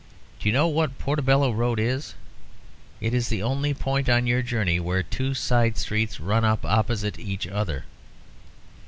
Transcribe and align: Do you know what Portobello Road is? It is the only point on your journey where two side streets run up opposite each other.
Do 0.39 0.49
you 0.49 0.51
know 0.53 0.67
what 0.67 0.97
Portobello 0.97 1.51
Road 1.53 1.79
is? 1.79 2.15
It 2.99 3.13
is 3.13 3.27
the 3.27 3.43
only 3.43 3.71
point 3.75 4.09
on 4.09 4.25
your 4.25 4.41
journey 4.41 4.79
where 4.79 5.03
two 5.03 5.35
side 5.35 5.77
streets 5.77 6.19
run 6.19 6.43
up 6.43 6.65
opposite 6.65 7.19
each 7.19 7.45
other. 7.45 7.85